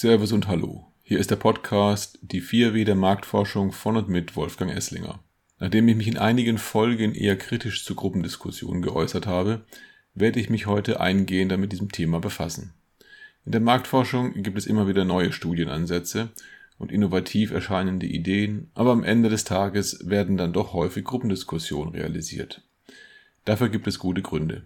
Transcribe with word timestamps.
Servus 0.00 0.32
und 0.32 0.48
Hallo. 0.48 0.86
Hier 1.02 1.18
ist 1.18 1.30
der 1.30 1.36
Podcast 1.36 2.18
Die 2.22 2.40
4W 2.40 2.86
der 2.86 2.94
Marktforschung 2.94 3.70
von 3.70 3.98
und 3.98 4.08
mit 4.08 4.34
Wolfgang 4.34 4.74
Esslinger. 4.74 5.20
Nachdem 5.58 5.88
ich 5.88 5.94
mich 5.94 6.08
in 6.08 6.16
einigen 6.16 6.56
Folgen 6.56 7.14
eher 7.14 7.36
kritisch 7.36 7.84
zu 7.84 7.94
Gruppendiskussionen 7.94 8.80
geäußert 8.80 9.26
habe, 9.26 9.60
werde 10.14 10.40
ich 10.40 10.48
mich 10.48 10.64
heute 10.64 11.00
eingehender 11.00 11.58
mit 11.58 11.72
diesem 11.72 11.92
Thema 11.92 12.18
befassen. 12.18 12.72
In 13.44 13.52
der 13.52 13.60
Marktforschung 13.60 14.42
gibt 14.42 14.56
es 14.56 14.66
immer 14.66 14.88
wieder 14.88 15.04
neue 15.04 15.32
Studienansätze 15.32 16.30
und 16.78 16.90
innovativ 16.90 17.50
erscheinende 17.50 18.06
Ideen, 18.06 18.70
aber 18.72 18.92
am 18.92 19.04
Ende 19.04 19.28
des 19.28 19.44
Tages 19.44 20.08
werden 20.08 20.38
dann 20.38 20.54
doch 20.54 20.72
häufig 20.72 21.04
Gruppendiskussionen 21.04 21.92
realisiert. 21.92 22.62
Dafür 23.44 23.68
gibt 23.68 23.86
es 23.86 23.98
gute 23.98 24.22
Gründe. 24.22 24.62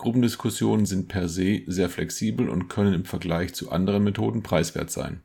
Gruppendiskussionen 0.00 0.86
sind 0.86 1.08
per 1.08 1.28
se 1.28 1.60
sehr 1.66 1.90
flexibel 1.90 2.48
und 2.48 2.68
können 2.68 2.94
im 2.94 3.04
Vergleich 3.04 3.52
zu 3.52 3.70
anderen 3.70 4.02
Methoden 4.02 4.42
preiswert 4.42 4.90
sein. 4.90 5.22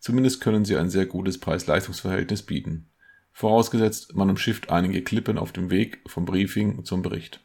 Zumindest 0.00 0.40
können 0.40 0.64
sie 0.64 0.78
ein 0.78 0.88
sehr 0.88 1.04
gutes 1.04 1.36
Preis-Leistungs-Verhältnis 1.36 2.40
bieten. 2.40 2.86
Vorausgesetzt, 3.32 4.16
man 4.16 4.30
umschifft 4.30 4.70
einige 4.70 5.02
Klippen 5.02 5.36
auf 5.36 5.52
dem 5.52 5.68
Weg 5.68 6.00
vom 6.06 6.24
Briefing 6.24 6.86
zum 6.86 7.02
Bericht. 7.02 7.40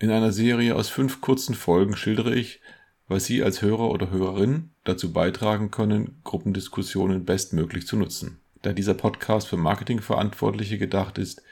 In 0.00 0.10
einer 0.10 0.32
Serie 0.32 0.74
aus 0.74 0.88
fünf 0.88 1.20
kurzen 1.20 1.54
Folgen 1.54 1.96
schildere 1.96 2.34
ich, 2.34 2.60
was 3.06 3.26
Sie 3.26 3.44
als 3.44 3.62
Hörer 3.62 3.88
oder 3.88 4.10
Hörerin 4.10 4.70
dazu 4.82 5.12
beitragen 5.12 5.70
können, 5.70 6.20
Gruppendiskussionen 6.24 7.24
bestmöglich 7.24 7.86
zu 7.86 7.96
nutzen. 7.96 8.40
Da 8.62 8.72
dieser 8.72 8.94
Podcast 8.94 9.46
für 9.46 9.58
Marketingverantwortliche 9.58 10.76
gedacht 10.76 11.18
ist, 11.18 11.42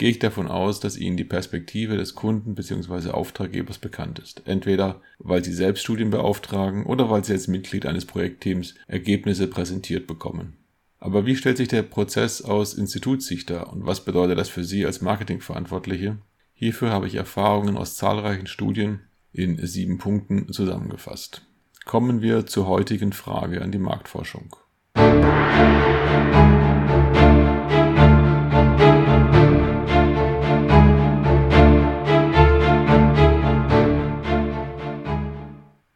gehe 0.00 0.08
ich 0.08 0.18
davon 0.18 0.48
aus, 0.48 0.80
dass 0.80 0.96
Ihnen 0.96 1.18
die 1.18 1.24
Perspektive 1.24 1.98
des 1.98 2.14
Kunden 2.14 2.54
bzw. 2.54 3.10
Auftraggebers 3.10 3.76
bekannt 3.76 4.18
ist. 4.18 4.40
Entweder 4.46 5.02
weil 5.18 5.44
Sie 5.44 5.52
selbst 5.52 5.82
Studien 5.82 6.08
beauftragen 6.08 6.86
oder 6.86 7.10
weil 7.10 7.22
Sie 7.22 7.34
als 7.34 7.48
Mitglied 7.48 7.84
eines 7.84 8.06
Projektteams 8.06 8.76
Ergebnisse 8.86 9.46
präsentiert 9.46 10.06
bekommen. 10.06 10.56
Aber 11.00 11.26
wie 11.26 11.36
stellt 11.36 11.58
sich 11.58 11.68
der 11.68 11.82
Prozess 11.82 12.40
aus 12.40 12.72
Institutssicht 12.72 13.50
dar 13.50 13.70
und 13.70 13.84
was 13.84 14.02
bedeutet 14.02 14.38
das 14.38 14.48
für 14.48 14.64
Sie 14.64 14.86
als 14.86 15.02
Marketingverantwortliche? 15.02 16.16
Hierfür 16.54 16.90
habe 16.90 17.06
ich 17.06 17.14
Erfahrungen 17.16 17.76
aus 17.76 17.96
zahlreichen 17.96 18.46
Studien 18.46 19.00
in 19.34 19.58
sieben 19.66 19.98
Punkten 19.98 20.50
zusammengefasst. 20.50 21.42
Kommen 21.84 22.22
wir 22.22 22.46
zur 22.46 22.66
heutigen 22.66 23.12
Frage 23.12 23.60
an 23.60 23.70
die 23.70 23.78
Marktforschung. 23.78 24.56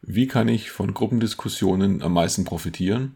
Wie 0.07 0.27
kann 0.27 0.47
ich 0.47 0.69
von 0.69 0.93
Gruppendiskussionen 0.93 2.03
am 2.03 2.13
meisten 2.13 2.45
profitieren? 2.45 3.15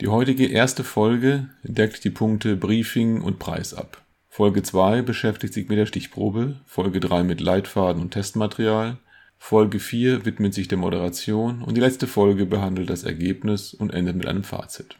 Die 0.00 0.06
heutige 0.06 0.46
erste 0.46 0.84
Folge 0.84 1.48
deckt 1.64 2.04
die 2.04 2.10
Punkte 2.10 2.54
Briefing 2.54 3.22
und 3.22 3.40
Preis 3.40 3.74
ab. 3.74 4.04
Folge 4.28 4.62
2 4.62 5.02
beschäftigt 5.02 5.52
sich 5.52 5.68
mit 5.68 5.78
der 5.78 5.86
Stichprobe, 5.86 6.60
Folge 6.64 7.00
3 7.00 7.24
mit 7.24 7.40
Leitfaden 7.40 8.00
und 8.00 8.12
Testmaterial, 8.12 8.98
Folge 9.36 9.80
4 9.80 10.26
widmet 10.26 10.54
sich 10.54 10.68
der 10.68 10.78
Moderation 10.78 11.60
und 11.62 11.76
die 11.76 11.80
letzte 11.80 12.06
Folge 12.06 12.46
behandelt 12.46 12.88
das 12.88 13.02
Ergebnis 13.02 13.74
und 13.74 13.92
endet 13.92 14.14
mit 14.14 14.26
einem 14.26 14.44
Fazit. 14.44 14.94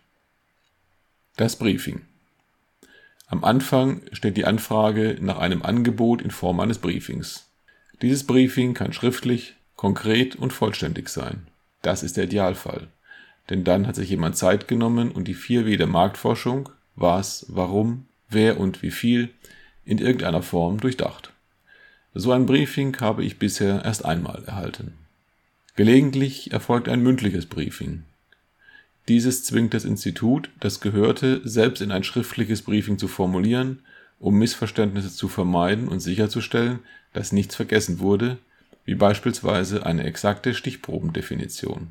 Das 1.37 1.55
Briefing. 1.55 2.01
Am 3.29 3.45
Anfang 3.45 4.03
steht 4.11 4.37
die 4.37 4.45
Anfrage 4.45 5.19
nach 5.21 5.39
einem 5.39 5.63
Angebot 5.63 6.21
in 6.21 6.33
Form 6.33 6.59
eines 6.59 6.79
Briefings. 6.79 7.49
Dieses 8.03 8.25
Briefing 8.25 8.75
kann 8.75 8.93
schriftlich, 8.93 9.55
konkret 9.79 10.35
und 10.35 10.53
vollständig 10.53 11.09
sein. 11.09 11.47
Das 11.83 12.03
ist 12.03 12.17
der 12.17 12.25
Idealfall. 12.25 12.89
Denn 13.49 13.63
dann 13.63 13.87
hat 13.87 13.95
sich 13.95 14.11
jemand 14.11 14.37
Zeit 14.37 14.67
genommen 14.67 15.13
und 15.13 15.29
die 15.29 15.37
4W 15.37 15.77
der 15.77 15.87
Marktforschung, 15.87 16.69
was, 16.97 17.47
warum, 17.49 18.07
wer 18.29 18.59
und 18.59 18.83
wie 18.83 18.91
viel, 18.91 19.31
in 19.85 19.99
irgendeiner 19.99 20.43
Form 20.43 20.81
durchdacht. 20.81 21.33
So 22.13 22.33
ein 22.33 22.45
Briefing 22.45 23.01
habe 23.01 23.25
ich 23.25 23.39
bisher 23.39 23.85
erst 23.85 24.05
einmal 24.05 24.43
erhalten. 24.47 24.95
Gelegentlich 25.77 26.51
erfolgt 26.51 26.89
ein 26.89 27.01
mündliches 27.01 27.47
Briefing. 27.47 28.03
Dieses 29.07 29.45
zwingt 29.45 29.75
das 29.75 29.85
Institut, 29.85 30.51
das 30.59 30.81
Gehörte 30.81 31.41
selbst 31.45 31.81
in 31.83 31.93
ein 31.93 32.03
schriftliches 32.03 32.63
Briefing 32.63 32.99
zu 32.99 33.07
formulieren, 33.07 33.83
um 34.19 34.35
Missverständnisse 34.35 35.15
zu 35.15 35.29
vermeiden 35.29 35.87
und 35.87 36.01
sicherzustellen, 36.01 36.81
dass 37.13 37.31
nichts 37.31 37.55
vergessen 37.55 38.01
wurde, 38.01 38.39
wie 38.89 38.95
beispielsweise 38.95 39.85
eine 39.85 40.05
exakte 40.05 40.55
Stichprobendefinition. 40.55 41.89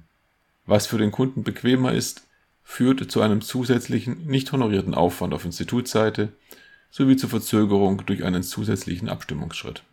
Was 0.65 0.87
für 0.87 0.97
den 0.97 1.11
Kunden 1.11 1.43
bequemer 1.43 1.93
ist, 1.93 2.25
führt 2.63 3.11
zu 3.11 3.21
einem 3.21 3.41
zusätzlichen, 3.41 4.25
nicht 4.25 4.51
honorierten 4.51 4.95
Aufwand 4.95 5.35
auf 5.35 5.45
Institutsseite 5.45 6.29
sowie 6.89 7.15
zur 7.15 7.29
Verzögerung 7.29 8.03
durch 8.07 8.23
einen 8.23 8.41
zusätzlichen 8.41 9.09
Abstimmungsschritt. 9.09 9.83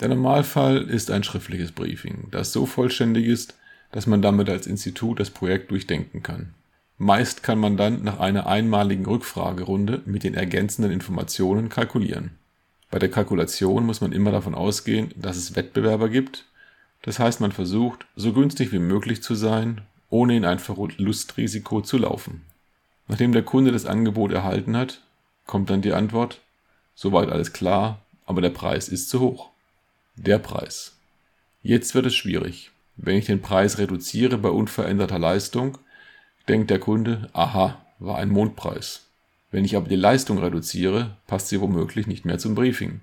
Der 0.00 0.08
Normalfall 0.08 0.82
ist 0.82 1.10
ein 1.10 1.24
schriftliches 1.24 1.72
Briefing, 1.72 2.28
das 2.30 2.52
so 2.52 2.66
vollständig 2.66 3.28
ist, 3.28 3.56
dass 3.90 4.06
man 4.06 4.20
damit 4.20 4.50
als 4.50 4.66
Institut 4.66 5.20
das 5.20 5.30
Projekt 5.30 5.70
durchdenken 5.70 6.22
kann. 6.22 6.52
Meist 6.98 7.42
kann 7.42 7.60
man 7.60 7.78
dann 7.78 8.02
nach 8.02 8.20
einer 8.20 8.46
einmaligen 8.46 9.06
Rückfragerunde 9.06 10.02
mit 10.04 10.22
den 10.22 10.34
ergänzenden 10.34 10.92
Informationen 10.92 11.70
kalkulieren. 11.70 12.32
Bei 12.92 12.98
der 12.98 13.10
Kalkulation 13.10 13.86
muss 13.86 14.02
man 14.02 14.12
immer 14.12 14.32
davon 14.32 14.54
ausgehen, 14.54 15.12
dass 15.16 15.38
es 15.38 15.56
Wettbewerber 15.56 16.10
gibt. 16.10 16.44
Das 17.00 17.18
heißt, 17.18 17.40
man 17.40 17.50
versucht, 17.50 18.04
so 18.16 18.34
günstig 18.34 18.70
wie 18.70 18.78
möglich 18.78 19.22
zu 19.22 19.34
sein, 19.34 19.80
ohne 20.10 20.36
in 20.36 20.44
ein 20.44 20.58
Verlustrisiko 20.58 21.80
zu 21.80 21.96
laufen. 21.96 22.42
Nachdem 23.08 23.32
der 23.32 23.44
Kunde 23.44 23.72
das 23.72 23.86
Angebot 23.86 24.30
erhalten 24.30 24.76
hat, 24.76 25.00
kommt 25.46 25.70
dann 25.70 25.80
die 25.80 25.94
Antwort, 25.94 26.42
soweit 26.94 27.30
alles 27.30 27.54
klar, 27.54 28.02
aber 28.26 28.42
der 28.42 28.50
Preis 28.50 28.90
ist 28.90 29.08
zu 29.08 29.20
hoch. 29.20 29.48
Der 30.16 30.38
Preis. 30.38 30.98
Jetzt 31.62 31.94
wird 31.94 32.04
es 32.04 32.14
schwierig. 32.14 32.72
Wenn 32.96 33.16
ich 33.16 33.24
den 33.24 33.40
Preis 33.40 33.78
reduziere 33.78 34.36
bei 34.36 34.50
unveränderter 34.50 35.18
Leistung, 35.18 35.78
denkt 36.46 36.68
der 36.68 36.78
Kunde, 36.78 37.30
aha, 37.32 37.80
war 37.98 38.18
ein 38.18 38.28
Mondpreis. 38.28 39.06
Wenn 39.52 39.66
ich 39.66 39.76
aber 39.76 39.88
die 39.88 39.96
Leistung 39.96 40.38
reduziere, 40.38 41.18
passt 41.26 41.48
sie 41.48 41.60
womöglich 41.60 42.06
nicht 42.06 42.24
mehr 42.24 42.38
zum 42.38 42.54
Briefing. 42.54 43.00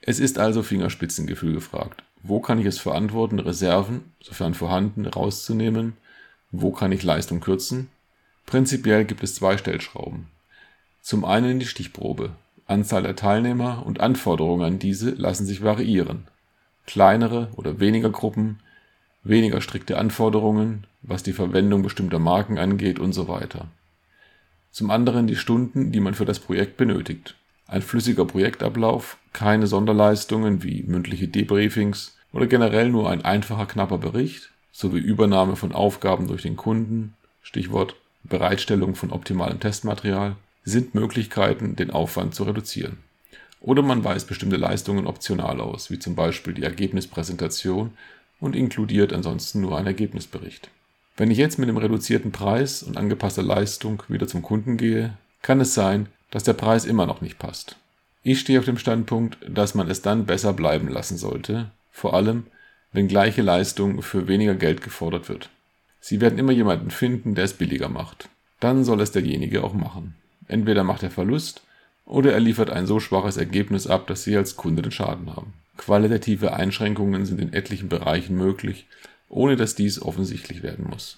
Es 0.00 0.18
ist 0.18 0.38
also 0.38 0.62
Fingerspitzengefühl 0.62 1.52
gefragt. 1.52 2.02
Wo 2.22 2.40
kann 2.40 2.58
ich 2.58 2.64
es 2.64 2.78
verantworten, 2.78 3.38
Reserven, 3.38 4.12
sofern 4.18 4.54
vorhanden, 4.54 5.04
rauszunehmen? 5.06 5.92
Wo 6.50 6.72
kann 6.72 6.90
ich 6.90 7.02
Leistung 7.02 7.40
kürzen? 7.40 7.88
Prinzipiell 8.46 9.04
gibt 9.04 9.22
es 9.22 9.34
zwei 9.34 9.58
Stellschrauben. 9.58 10.28
Zum 11.02 11.26
einen 11.26 11.60
die 11.60 11.66
Stichprobe. 11.66 12.30
Anzahl 12.66 13.02
der 13.02 13.14
Teilnehmer 13.14 13.84
und 13.84 14.00
Anforderungen 14.00 14.64
an 14.64 14.78
diese 14.78 15.10
lassen 15.10 15.44
sich 15.44 15.62
variieren. 15.62 16.28
Kleinere 16.86 17.50
oder 17.56 17.78
weniger 17.78 18.10
Gruppen, 18.10 18.60
weniger 19.22 19.60
strikte 19.60 19.98
Anforderungen, 19.98 20.86
was 21.02 21.22
die 21.22 21.34
Verwendung 21.34 21.82
bestimmter 21.82 22.18
Marken 22.18 22.58
angeht 22.58 22.98
und 22.98 23.12
so 23.12 23.28
weiter 23.28 23.68
zum 24.70 24.90
anderen 24.90 25.26
die 25.26 25.36
Stunden, 25.36 25.92
die 25.92 26.00
man 26.00 26.14
für 26.14 26.24
das 26.24 26.38
Projekt 26.38 26.76
benötigt. 26.76 27.34
Ein 27.66 27.82
flüssiger 27.82 28.24
Projektablauf, 28.24 29.16
keine 29.32 29.66
Sonderleistungen 29.66 30.62
wie 30.62 30.82
mündliche 30.82 31.28
Debriefings 31.28 32.16
oder 32.32 32.46
generell 32.46 32.90
nur 32.90 33.10
ein 33.10 33.24
einfacher 33.24 33.66
knapper 33.66 33.98
Bericht 33.98 34.50
sowie 34.72 34.98
Übernahme 34.98 35.56
von 35.56 35.72
Aufgaben 35.72 36.26
durch 36.26 36.42
den 36.42 36.56
Kunden 36.56 37.14
(Stichwort 37.42 37.96
Bereitstellung 38.24 38.94
von 38.94 39.10
optimalem 39.10 39.60
Testmaterial) 39.60 40.36
sind 40.64 40.94
Möglichkeiten, 40.94 41.74
den 41.76 41.90
Aufwand 41.90 42.34
zu 42.34 42.44
reduzieren. 42.44 42.98
Oder 43.60 43.82
man 43.82 44.04
weist 44.04 44.28
bestimmte 44.28 44.56
Leistungen 44.56 45.06
optional 45.06 45.60
aus, 45.60 45.90
wie 45.90 45.98
zum 45.98 46.14
Beispiel 46.14 46.54
die 46.54 46.62
Ergebnispräsentation 46.62 47.92
und 48.40 48.56
inkludiert 48.56 49.12
ansonsten 49.12 49.60
nur 49.60 49.76
einen 49.76 49.86
Ergebnisbericht 49.86 50.70
wenn 51.20 51.30
ich 51.30 51.36
jetzt 51.36 51.58
mit 51.58 51.68
dem 51.68 51.76
reduzierten 51.76 52.32
Preis 52.32 52.82
und 52.82 52.96
angepasster 52.96 53.42
Leistung 53.42 54.02
wieder 54.08 54.26
zum 54.26 54.40
Kunden 54.40 54.78
gehe, 54.78 55.18
kann 55.42 55.60
es 55.60 55.74
sein, 55.74 56.06
dass 56.30 56.44
der 56.44 56.54
Preis 56.54 56.86
immer 56.86 57.04
noch 57.04 57.20
nicht 57.20 57.38
passt. 57.38 57.76
Ich 58.22 58.40
stehe 58.40 58.58
auf 58.58 58.64
dem 58.64 58.78
Standpunkt, 58.78 59.36
dass 59.46 59.74
man 59.74 59.90
es 59.90 60.00
dann 60.00 60.24
besser 60.24 60.54
bleiben 60.54 60.88
lassen 60.88 61.18
sollte, 61.18 61.72
vor 61.90 62.14
allem 62.14 62.44
wenn 62.92 63.06
gleiche 63.06 63.42
Leistung 63.42 64.00
für 64.00 64.28
weniger 64.28 64.54
Geld 64.54 64.80
gefordert 64.80 65.28
wird. 65.28 65.50
Sie 66.00 66.22
werden 66.22 66.38
immer 66.38 66.52
jemanden 66.52 66.90
finden, 66.90 67.34
der 67.34 67.44
es 67.44 67.52
billiger 67.52 67.90
macht. 67.90 68.30
Dann 68.58 68.82
soll 68.82 69.02
es 69.02 69.12
derjenige 69.12 69.62
auch 69.62 69.74
machen. 69.74 70.14
Entweder 70.48 70.84
macht 70.84 71.02
er 71.02 71.10
Verlust 71.10 71.60
oder 72.06 72.32
er 72.32 72.40
liefert 72.40 72.70
ein 72.70 72.86
so 72.86 72.98
schwaches 72.98 73.36
Ergebnis 73.36 73.86
ab, 73.86 74.06
dass 74.06 74.24
Sie 74.24 74.34
als 74.38 74.56
Kunde 74.56 74.80
den 74.80 74.90
Schaden 74.90 75.36
haben. 75.36 75.52
Qualitative 75.76 76.54
Einschränkungen 76.54 77.26
sind 77.26 77.42
in 77.42 77.52
etlichen 77.52 77.90
Bereichen 77.90 78.38
möglich 78.38 78.86
ohne 79.30 79.56
dass 79.56 79.74
dies 79.74 80.02
offensichtlich 80.02 80.62
werden 80.62 80.86
muss. 80.90 81.16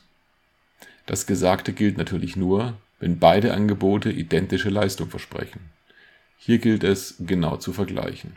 Das 1.07 1.27
Gesagte 1.27 1.73
gilt 1.73 1.99
natürlich 1.99 2.37
nur, 2.37 2.75
wenn 3.01 3.19
beide 3.19 3.53
Angebote 3.53 4.13
identische 4.13 4.71
Leistung 4.71 5.11
versprechen. 5.11 5.61
Hier 6.39 6.59
gilt 6.59 6.85
es 6.85 7.17
genau 7.19 7.57
zu 7.57 7.73
vergleichen. 7.73 8.37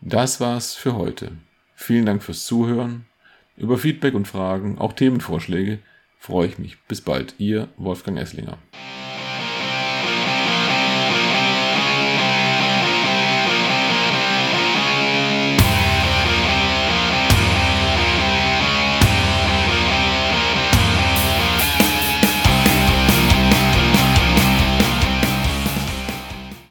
Das 0.00 0.40
war's 0.40 0.74
für 0.74 0.96
heute. 0.96 1.32
Vielen 1.76 2.06
Dank 2.06 2.22
fürs 2.22 2.46
Zuhören. 2.46 3.06
Über 3.56 3.78
Feedback 3.78 4.14
und 4.14 4.26
Fragen, 4.26 4.78
auch 4.78 4.94
Themenvorschläge, 4.94 5.78
freue 6.18 6.48
ich 6.48 6.58
mich. 6.58 6.78
Bis 6.88 7.00
bald. 7.00 7.34
Ihr 7.38 7.68
Wolfgang 7.76 8.18
Esslinger. 8.18 8.58